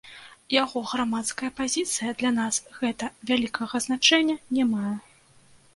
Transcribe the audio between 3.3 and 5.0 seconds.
вялікага значэння не мае.